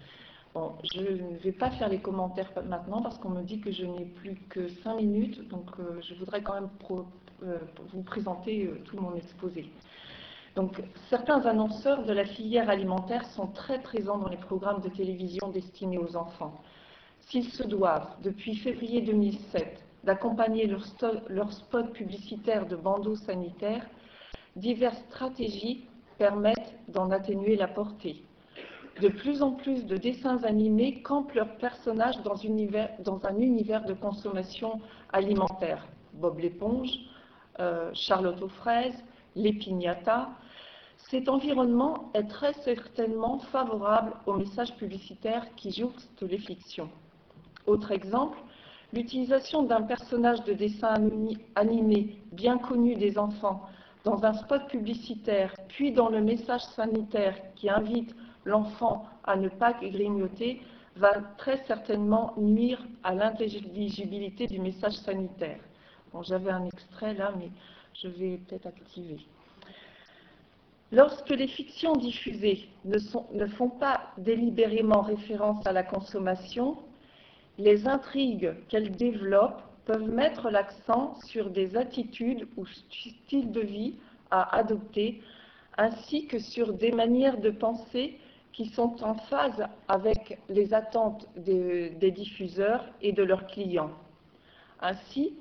Bon, 0.52 0.72
je 0.92 1.00
ne 1.00 1.37
vais 1.37 1.52
pas 1.52 1.70
faire 1.70 1.88
les 1.88 2.00
commentaires 2.00 2.50
maintenant 2.66 3.00
parce 3.00 3.16
qu'on 3.18 3.28
me 3.28 3.42
dit 3.42 3.61
que 3.61 3.70
je 3.70 3.85
n'ai 3.87 4.06
plus 4.06 4.35
que 4.48 4.66
5 4.66 4.96
minutes, 4.96 5.48
donc 5.48 5.66
euh, 5.78 6.00
je 6.02 6.16
voudrais 6.16 6.42
quand 6.42 6.54
même 6.54 6.68
vous 7.92 8.02
présenter 8.02 8.68
tout 8.87 8.96
mon 8.96 9.14
exposé. 9.14 9.70
Donc, 10.56 10.83
certains 11.09 11.46
annonceurs 11.46 12.04
de 12.04 12.12
la 12.12 12.24
filière 12.24 12.68
alimentaire 12.68 13.24
sont 13.24 13.46
très 13.46 13.80
présents 13.80 14.18
dans 14.18 14.28
les 14.28 14.37
programmes 14.37 14.80
de 14.80 14.88
télévision 14.88 15.48
destinés 15.48 15.98
aux 15.98 16.16
enfants. 16.16 16.61
S'ils 17.20 17.50
se 17.50 17.62
doivent, 17.62 18.16
depuis 18.24 18.56
février 18.56 19.00
2007, 19.02 19.80
d'accompagner 20.04 20.66
leur, 20.66 20.84
leur 21.28 21.52
spot 21.52 21.92
publicitaire 21.92 22.66
de 22.66 22.76
bandeaux 22.76 23.16
sanitaires, 23.16 23.86
diverses 24.56 25.02
stratégies 25.08 25.86
permettent 26.18 26.74
d'en 26.88 27.10
atténuer 27.10 27.56
la 27.56 27.68
portée. 27.68 28.22
De 29.00 29.08
plus 29.08 29.42
en 29.42 29.52
plus 29.52 29.86
de 29.86 29.96
dessins 29.96 30.44
animés 30.44 31.00
campent 31.00 31.32
leurs 31.32 31.56
personnages 31.56 32.20
dans, 32.22 32.34
un 33.24 33.38
univers 33.38 33.84
de 33.86 33.94
consommation 33.94 34.80
alimentaire. 35.12 35.86
Bob 36.12 36.38
l'éponge, 36.38 36.90
euh, 37.60 37.90
Charlotte 37.94 38.42
aux 38.42 38.48
fraises, 38.48 39.02
les 39.36 39.54
piñatas. 39.54 40.28
Cet 40.98 41.30
environnement 41.30 42.10
est 42.12 42.28
très 42.28 42.52
certainement 42.52 43.38
favorable 43.38 44.12
aux 44.26 44.34
messages 44.34 44.76
publicitaires 44.76 45.46
qui 45.56 45.70
jouxtent 45.70 46.22
les 46.22 46.38
fictions. 46.38 46.90
Autre 47.66 47.92
exemple, 47.92 48.38
l'utilisation 48.92 49.62
d'un 49.62 49.83
personnage 49.83 50.42
de 50.44 50.53
dessin 50.53 50.94
ani- 50.94 51.38
animé 51.55 52.16
bien 52.33 52.59
connu 52.59 52.94
des 52.96 53.18
enfants 53.18 53.62
dans 54.05 54.24
un 54.24 54.33
spot 54.33 54.66
publicitaire, 54.68 55.55
puis 55.68 55.92
dans 55.92 56.09
le 56.09 56.20
message 56.20 56.62
sanitaire 56.62 57.37
qui 57.55 57.68
invite 57.68 58.14
l'enfant 58.44 59.07
à 59.24 59.37
ne 59.37 59.48
pas 59.48 59.74
grignoter, 59.74 60.62
va 60.96 61.12
très 61.37 61.62
certainement 61.66 62.35
nuire 62.37 62.83
à 63.05 63.14
l'intelligibilité 63.14 64.46
du 64.46 64.59
message 64.59 64.94
sanitaire. 64.94 65.61
Bon, 66.12 66.22
J'avais 66.22 66.50
un 66.50 66.64
extrait 66.66 67.14
là, 67.14 67.33
mais 67.38 67.50
je 67.94 68.09
vais 68.09 68.38
peut-être 68.48 68.66
activer. 68.66 69.18
Lorsque 70.92 71.31
les 71.31 71.46
fictions 71.46 71.92
diffusées 71.94 72.68
ne, 72.85 72.98
ne 73.33 73.46
font 73.46 73.68
pas 73.68 74.00
délibérément 74.18 75.03
référence 75.03 75.64
à 75.66 75.72
la 75.72 75.85
consommation, 75.85 76.76
les 77.60 77.86
intrigues 77.86 78.54
qu'elles 78.68 78.92
développent 78.92 79.62
peuvent 79.84 80.08
mettre 80.08 80.50
l'accent 80.50 81.14
sur 81.26 81.50
des 81.50 81.76
attitudes 81.76 82.46
ou 82.56 82.64
styles 82.66 83.50
de 83.52 83.60
vie 83.60 83.94
à 84.30 84.56
adopter, 84.56 85.20
ainsi 85.76 86.26
que 86.26 86.38
sur 86.38 86.72
des 86.72 86.92
manières 86.92 87.38
de 87.38 87.50
penser 87.50 88.18
qui 88.52 88.66
sont 88.66 89.02
en 89.04 89.14
phase 89.14 89.64
avec 89.88 90.38
les 90.48 90.74
attentes 90.74 91.26
des, 91.36 92.10
diffuseurs 92.10 92.84
et 93.02 93.12
de 93.12 93.22
leurs 93.22 93.46
clients. 93.46 93.90
Ainsi, 94.80 95.34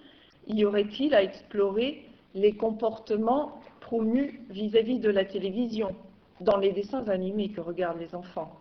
y 0.48 0.66
aurait-il 0.66 1.14
à 1.16 1.24
explorer 1.24 2.06
les 2.36 2.54
comportements 2.54 3.62
promus 3.80 4.42
vis-à-vis 4.50 5.00
de 5.00 5.10
la 5.10 5.26
télévision, 5.26 5.96
dans 6.42 6.58
les 6.58 6.72
dessins 6.72 7.08
animés 7.08 7.50
que 7.50 7.62
regardent 7.62 8.00
les 8.00 8.14
enfants? 8.14 8.60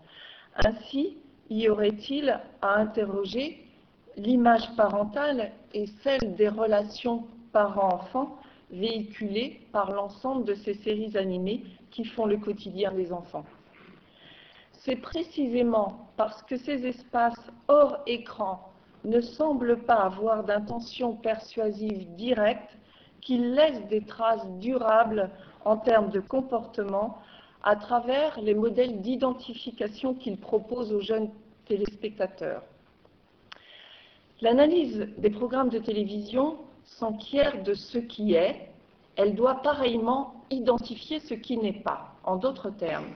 Ainsi, 0.65 1.19
y 1.51 1.69
aurait-il 1.69 2.39
à 2.63 2.75
interroger 2.75 3.65
l'image 4.17 4.75
parentale 4.77 5.53
et 5.73 5.87
celle 6.03 6.35
des 6.35 6.49
relations 6.49 7.27
parents-enfants 7.53 8.37
véhiculées 8.71 9.61
par 9.73 9.93
l'ensemble 9.93 10.45
de 10.45 10.55
ces 10.55 10.75
séries 10.75 11.17
animées 11.17 11.65
qui 11.91 12.05
font 12.05 12.27
le 12.27 12.37
quotidien 12.37 12.93
des 12.93 13.13
enfants? 13.13 13.45
C'est 14.73 14.97
précisément 14.97 16.09
parce 16.17 16.43
que 16.43 16.57
ces 16.57 16.87
espaces 16.87 17.51
hors 17.67 17.99
écran 18.07 18.71
ne 19.05 19.21
semblent 19.21 19.79
pas 19.85 20.03
avoir 20.03 20.45
d'intention 20.45 21.15
persuasive 21.15 22.15
directe 22.15 22.77
qu'ils 23.21 23.55
laissent 23.55 23.87
des 23.89 24.05
traces 24.05 24.47
durables 24.59 25.31
en 25.65 25.77
termes 25.77 26.11
de 26.11 26.21
comportement 26.21 27.19
à 27.69 27.77
travers 27.77 28.41
les 28.41 28.55
modèles 28.55 29.03
d'identification 29.03 30.15
qu'ils 30.15 30.39
proposent 30.39 30.91
aux 30.91 31.03
jeunes 31.03 31.29
téléspectateurs. 31.67 32.63
L'analyse 34.41 35.07
des 35.19 35.29
programmes 35.29 35.69
de 35.69 35.79
télévision 35.79 36.57
s'enquiert 36.87 37.63
de 37.63 37.75
ce 37.75 37.99
qui 37.99 38.33
est, 38.33 38.71
elle 39.17 39.35
doit 39.35 39.61
pareillement 39.61 40.33
identifier 40.49 41.21
ce 41.21 41.35
qui 41.35 41.59
n'est 41.59 41.83
pas. 41.83 42.15
En 42.25 42.37
d'autres 42.37 42.71
termes, 42.71 43.11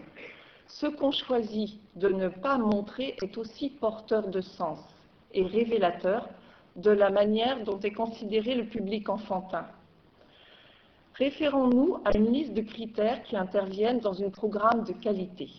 ce 0.68 0.86
qu'on 0.86 1.12
choisit 1.12 1.80
de 1.96 2.08
ne 2.08 2.28
pas 2.28 2.58
montrer 2.58 3.16
est 3.22 3.38
aussi 3.38 3.70
porteur 3.70 4.28
de 4.28 4.42
sens 4.42 4.80
et 5.32 5.46
révélateur 5.46 6.28
de 6.76 6.90
la 6.90 7.08
manière 7.08 7.64
dont 7.64 7.80
est 7.80 7.92
considéré 7.92 8.54
le 8.54 8.66
public 8.66 9.08
enfantin. 9.08 9.64
Référons-nous 11.14 11.98
à 12.04 12.16
une 12.16 12.32
liste 12.32 12.54
de 12.54 12.62
critères 12.62 13.22
qui 13.24 13.36
interviennent 13.36 14.00
dans 14.00 14.22
un 14.22 14.30
programme 14.30 14.84
de 14.84 14.92
qualité. 14.92 15.50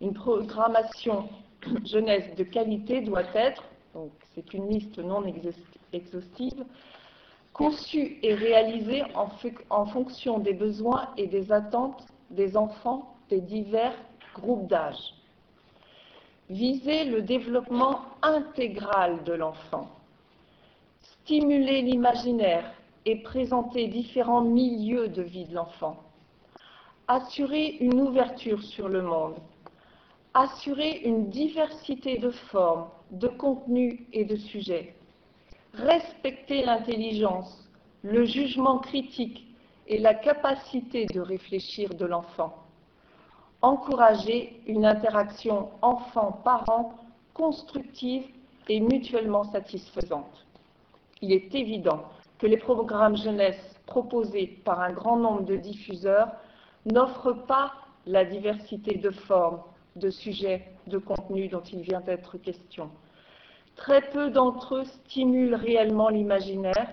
Une 0.00 0.12
programmation 0.12 1.28
jeunesse 1.84 2.34
de 2.36 2.42
qualité 2.42 3.00
doit 3.00 3.32
être, 3.34 3.62
donc 3.94 4.10
c'est 4.34 4.52
une 4.52 4.68
liste 4.68 4.98
non 4.98 5.24
exhaustive, 5.92 6.64
conçu 7.52 8.18
et 8.22 8.34
réalisé 8.34 9.04
en, 9.14 9.28
en 9.70 9.86
fonction 9.86 10.40
des 10.40 10.54
besoins 10.54 11.10
et 11.16 11.28
des 11.28 11.52
attentes 11.52 12.04
des 12.30 12.56
enfants 12.56 13.14
des 13.30 13.40
divers 13.40 13.94
groupes 14.34 14.66
d'âge. 14.66 15.14
Viser 16.50 17.04
le 17.04 17.22
développement 17.22 18.00
intégral 18.20 19.22
de 19.24 19.32
l'enfant, 19.32 19.88
stimuler 21.00 21.82
l'imaginaire 21.82 22.70
et 23.06 23.16
présenter 23.16 23.88
différents 23.88 24.42
milieux 24.42 25.08
de 25.08 25.22
vie 25.22 25.44
de 25.44 25.54
l'enfant, 25.54 26.02
assurer 27.08 27.76
une 27.80 28.00
ouverture 28.00 28.62
sur 28.62 28.88
le 28.88 29.02
monde, 29.02 29.36
assurer 30.32 31.02
une 31.04 31.28
diversité 31.28 32.18
de 32.18 32.30
formes, 32.30 32.88
de 33.10 33.28
contenus 33.28 34.00
et 34.12 34.24
de 34.24 34.36
sujets, 34.36 34.94
respecter 35.74 36.64
l'intelligence, 36.64 37.68
le 38.02 38.24
jugement 38.24 38.78
critique 38.78 39.46
et 39.86 39.98
la 39.98 40.14
capacité 40.14 41.06
de 41.06 41.20
réfléchir 41.20 41.90
de 41.90 42.06
l'enfant, 42.06 42.64
encourager 43.60 44.60
une 44.66 44.86
interaction 44.86 45.70
enfant-parent 45.82 46.94
constructive 47.34 48.24
et 48.68 48.80
mutuellement 48.80 49.44
satisfaisante. 49.44 50.46
Il 51.20 51.32
est 51.32 51.54
évident 51.54 52.04
que 52.44 52.48
les 52.50 52.58
programmes 52.58 53.16
jeunesse 53.16 53.80
proposés 53.86 54.60
par 54.66 54.78
un 54.82 54.92
grand 54.92 55.16
nombre 55.16 55.46
de 55.46 55.56
diffuseurs 55.56 56.28
n'offrent 56.84 57.46
pas 57.46 57.72
la 58.04 58.26
diversité 58.26 58.98
de 58.98 59.08
formes, 59.08 59.62
de 59.96 60.10
sujets, 60.10 60.70
de 60.86 60.98
contenus 60.98 61.50
dont 61.50 61.62
il 61.62 61.80
vient 61.80 62.02
d'être 62.02 62.36
question. 62.36 62.90
Très 63.76 64.02
peu 64.10 64.28
d'entre 64.28 64.74
eux 64.74 64.84
stimulent 64.84 65.54
réellement 65.54 66.10
l'imaginaire 66.10 66.90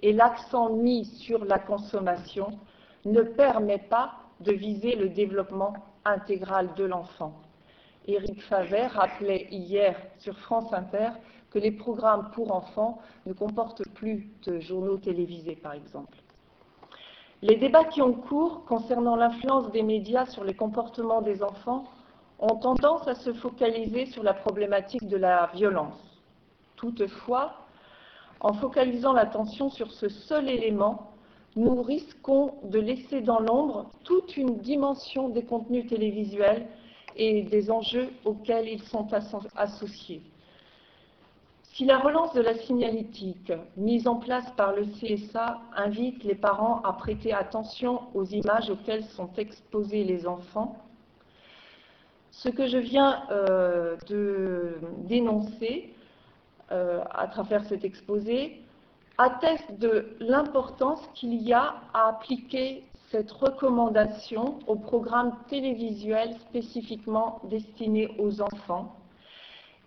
et 0.00 0.14
l'accent 0.14 0.70
mis 0.70 1.04
sur 1.04 1.44
la 1.44 1.58
consommation 1.58 2.58
ne 3.04 3.20
permet 3.20 3.84
pas 3.90 4.12
de 4.40 4.52
viser 4.52 4.96
le 4.96 5.10
développement 5.10 5.74
intégral 6.06 6.72
de 6.76 6.84
l'enfant. 6.84 7.34
Éric 8.08 8.42
Favet 8.44 8.86
rappelait 8.86 9.48
hier 9.50 9.96
sur 10.16 10.38
France 10.38 10.72
Inter 10.72 11.10
que 11.54 11.60
les 11.60 11.70
programmes 11.70 12.30
pour 12.32 12.52
enfants 12.52 12.98
ne 13.26 13.32
comportent 13.32 13.88
plus 13.90 14.28
de 14.44 14.58
journaux 14.58 14.98
télévisés, 14.98 15.54
par 15.54 15.74
exemple. 15.74 16.18
Les 17.42 17.54
débats 17.54 17.84
qui 17.84 18.02
ont 18.02 18.12
cours 18.12 18.64
concernant 18.64 19.14
l'influence 19.14 19.70
des 19.70 19.84
médias 19.84 20.26
sur 20.26 20.42
les 20.42 20.54
comportements 20.54 21.22
des 21.22 21.44
enfants 21.44 21.84
ont 22.40 22.56
tendance 22.56 23.06
à 23.06 23.14
se 23.14 23.32
focaliser 23.32 24.06
sur 24.06 24.24
la 24.24 24.34
problématique 24.34 25.06
de 25.06 25.16
la 25.16 25.48
violence. 25.54 26.20
Toutefois, 26.74 27.54
en 28.40 28.52
focalisant 28.54 29.12
l'attention 29.12 29.70
sur 29.70 29.92
ce 29.92 30.08
seul 30.08 30.48
élément, 30.48 31.12
nous 31.54 31.82
risquons 31.82 32.54
de 32.64 32.80
laisser 32.80 33.20
dans 33.20 33.38
l'ombre 33.38 33.90
toute 34.02 34.36
une 34.36 34.58
dimension 34.58 35.28
des 35.28 35.44
contenus 35.44 35.86
télévisuels 35.86 36.66
et 37.14 37.42
des 37.42 37.70
enjeux 37.70 38.08
auxquels 38.24 38.66
ils 38.66 38.82
sont 38.82 39.06
associés. 39.54 40.20
Si 41.74 41.84
la 41.84 41.98
relance 41.98 42.32
de 42.34 42.40
la 42.40 42.54
signalétique 42.54 43.52
mise 43.76 44.06
en 44.06 44.14
place 44.14 44.48
par 44.52 44.76
le 44.76 44.84
CSA 44.84 45.58
invite 45.74 46.22
les 46.22 46.36
parents 46.36 46.80
à 46.82 46.92
prêter 46.92 47.32
attention 47.32 48.02
aux 48.14 48.24
images 48.24 48.70
auxquelles 48.70 49.02
sont 49.06 49.30
exposés 49.36 50.04
les 50.04 50.28
enfants, 50.28 50.76
ce 52.30 52.48
que 52.48 52.68
je 52.68 52.78
viens 52.78 53.24
euh, 53.32 53.96
de 54.06 54.78
dénoncer 54.98 55.92
euh, 56.70 57.02
à 57.10 57.26
travers 57.26 57.64
cet 57.64 57.84
exposé 57.84 58.62
atteste 59.18 59.76
de 59.80 60.14
l'importance 60.20 61.04
qu'il 61.14 61.34
y 61.42 61.52
a 61.52 61.74
à 61.92 62.10
appliquer 62.10 62.84
cette 63.10 63.32
recommandation 63.32 64.60
aux 64.68 64.76
programmes 64.76 65.36
télévisuels 65.48 66.36
spécifiquement 66.48 67.40
destinés 67.50 68.14
aux 68.20 68.40
enfants 68.40 68.94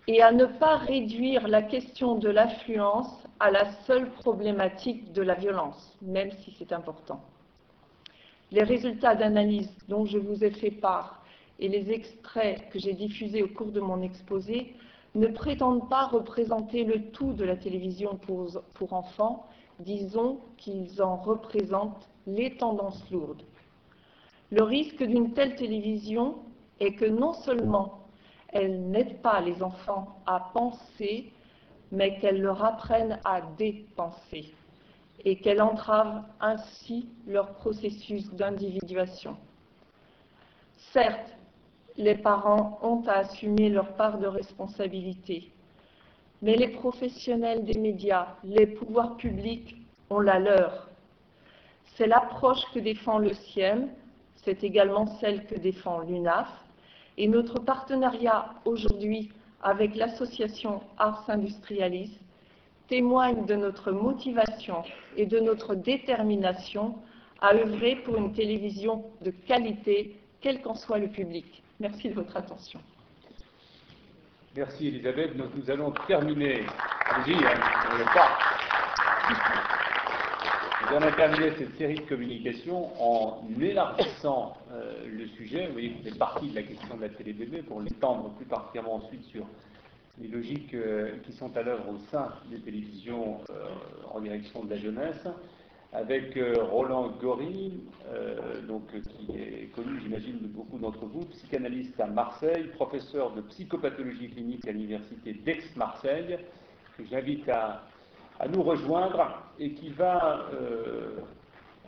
et 0.08 0.22
à 0.22 0.32
ne 0.32 0.46
pas 0.46 0.78
réduire 0.78 1.46
la 1.48 1.60
question 1.60 2.14
de 2.14 2.30
l'affluence 2.30 3.12
à 3.40 3.50
la 3.50 3.70
seule 3.86 4.10
problématique 4.10 5.12
de 5.12 5.20
la 5.20 5.34
violence, 5.34 5.96
même 6.00 6.30
si 6.42 6.56
c'est 6.58 6.72
important. 6.72 7.20
Les 8.50 8.62
résultats 8.62 9.14
d'analyse 9.14 9.70
dont 9.88 10.06
je 10.06 10.16
vous 10.16 10.42
ai 10.42 10.50
fait 10.50 10.70
part 10.70 11.22
et 11.60 11.68
les 11.68 11.92
extraits 11.92 12.70
que 12.70 12.78
j'ai 12.78 12.94
diffusés 12.94 13.42
au 13.42 13.48
cours 13.48 13.70
de 13.70 13.80
mon 13.80 14.00
exposé 14.00 14.74
ne 15.14 15.26
prétendent 15.26 15.90
pas 15.90 16.06
représenter 16.06 16.84
le 16.84 17.10
tout 17.10 17.34
de 17.34 17.44
la 17.44 17.56
télévision 17.56 18.16
pour, 18.16 18.92
enfants, 18.94 19.46
disons 19.78 20.40
qu'ils 20.56 21.02
en 21.02 21.16
représentent 21.16 22.08
les 22.26 22.56
tendances 22.56 23.04
lourdes. 23.10 23.42
Le 24.50 24.62
risque 24.62 25.02
d'une 25.02 25.34
telle 25.34 25.54
télévision 25.56 26.36
est 26.80 26.94
que 26.94 27.04
non 27.04 27.34
seulement 27.34 28.07
elle 28.52 28.88
n'aide 28.90 29.20
pas 29.20 29.40
les 29.40 29.62
enfants 29.62 30.20
à 30.26 30.50
penser, 30.52 31.32
mais 31.92 32.18
qu'elle 32.18 32.40
leur 32.40 32.64
apprenne 32.64 33.18
à 33.24 33.40
dépenser 33.40 34.54
et 35.24 35.36
qu'elle 35.36 35.60
entrave 35.60 36.22
ainsi 36.40 37.08
leur 37.26 37.54
processus 37.54 38.30
d'individuation. 38.32 39.36
Certes, 40.92 41.34
les 41.96 42.14
parents 42.14 42.78
ont 42.82 43.02
à 43.08 43.14
assumer 43.14 43.68
leur 43.68 43.94
part 43.94 44.18
de 44.18 44.26
responsabilité. 44.26 45.50
Mais 46.40 46.54
les 46.54 46.68
professionnels 46.68 47.64
des 47.64 47.78
médias, 47.78 48.36
les 48.44 48.66
pouvoirs 48.66 49.16
publics 49.16 49.76
ont 50.08 50.20
la 50.20 50.38
leur. 50.38 50.88
C'est 51.96 52.06
l'approche 52.06 52.62
que 52.72 52.78
défend 52.78 53.18
le 53.18 53.34
CIEM, 53.34 53.88
c'est 54.36 54.62
également 54.62 55.06
celle 55.18 55.46
que 55.46 55.56
défend 55.56 55.98
l'UNAF, 56.00 56.48
et 57.18 57.26
notre 57.26 57.58
partenariat 57.58 58.54
aujourd'hui 58.64 59.30
avec 59.62 59.96
l'association 59.96 60.80
Ars 60.98 61.24
Industrialis 61.28 62.16
témoigne 62.88 63.44
de 63.44 63.56
notre 63.56 63.90
motivation 63.90 64.84
et 65.16 65.26
de 65.26 65.40
notre 65.40 65.74
détermination 65.74 66.94
à 67.40 67.54
œuvrer 67.54 67.96
pour 67.96 68.16
une 68.16 68.32
télévision 68.32 69.04
de 69.22 69.30
qualité, 69.30 70.16
quel 70.40 70.62
qu'en 70.62 70.74
soit 70.74 70.98
le 70.98 71.08
public. 71.08 71.62
Merci 71.80 72.08
de 72.08 72.14
votre 72.14 72.36
attention. 72.36 72.80
Merci 74.56 74.88
Elisabeth. 74.88 75.32
Nous 75.36 75.70
allons 75.70 75.92
terminer. 76.06 76.64
Nous 80.90 80.96
allons 80.96 81.16
terminer 81.16 81.50
cette 81.58 81.76
série 81.76 81.96
de 81.96 82.08
communications 82.08 82.88
en 82.98 83.42
élargissant 83.60 84.56
euh, 84.72 85.06
le 85.06 85.26
sujet. 85.26 85.66
Vous 85.66 85.74
voyez 85.74 85.90
que 85.90 86.08
c'est 86.08 86.18
partie 86.18 86.48
de 86.48 86.54
la 86.54 86.62
question 86.62 86.96
de 86.96 87.02
la 87.02 87.08
télé-bébé 87.10 87.60
pour 87.62 87.82
l'étendre 87.82 88.30
plus 88.36 88.46
particulièrement 88.46 88.94
ensuite 88.94 89.22
sur 89.24 89.46
les 90.18 90.28
logiques 90.28 90.72
euh, 90.72 91.18
qui 91.24 91.32
sont 91.32 91.54
à 91.58 91.62
l'œuvre 91.62 91.90
au 91.90 91.98
sein 92.10 92.32
des 92.50 92.58
télévisions 92.60 93.38
euh, 93.50 93.66
en 94.14 94.20
direction 94.20 94.64
de 94.64 94.70
la 94.70 94.76
jeunesse 94.78 95.28
avec 95.92 96.38
Roland 96.70 97.08
Gory, 97.18 97.72
donc, 98.66 98.82
qui 98.90 99.32
est 99.32 99.74
connu, 99.74 99.98
j'imagine, 100.02 100.38
de 100.38 100.46
beaucoup 100.46 100.76
d'entre 100.76 101.06
vous, 101.06 101.24
psychanalyste 101.24 101.98
à 101.98 102.06
Marseille, 102.06 102.64
professeur 102.74 103.32
de 103.32 103.40
psychopathologie 103.40 104.28
clinique 104.28 104.68
à 104.68 104.72
l'université 104.72 105.32
d'Aix-Marseille, 105.32 106.40
que 106.98 107.04
j'invite 107.06 107.48
à, 107.48 107.84
nous 108.46 108.62
rejoindre 108.62 109.42
et 109.58 109.72
qui 109.72 109.90
va, 109.90 110.46
euh, 110.52 111.18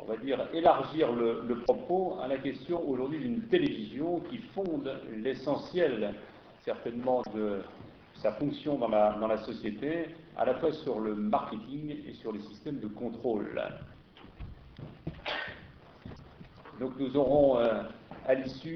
on 0.00 0.04
va 0.04 0.16
dire, 0.16 0.48
élargir 0.52 1.12
le, 1.12 1.60
propos 1.60 2.18
à 2.20 2.26
la 2.26 2.38
question 2.38 2.82
aujourd'hui 2.88 3.20
d'une 3.20 3.42
télévision 3.42 4.20
qui 4.28 4.38
fonde 4.38 4.90
l'essentiel, 5.12 6.14
certainement, 6.64 7.22
de 7.34 7.60
sa 8.16 8.32
fonction 8.32 8.76
dans 8.76 8.88
la, 8.88 9.16
dans 9.20 9.28
la 9.28 9.38
société, 9.38 10.08
à 10.36 10.44
la 10.44 10.54
fois 10.54 10.72
sur 10.72 11.00
le 11.00 11.14
marketing 11.14 11.96
et 12.06 12.12
sur 12.14 12.32
les 12.32 12.40
systèmes 12.40 12.80
de 12.80 12.88
contrôle. 12.88 13.62
Donc 16.80 16.92
nous 16.98 17.16
aurons 17.16 17.58
euh, 17.58 17.82
à 18.26 18.34
l'issue 18.34 18.68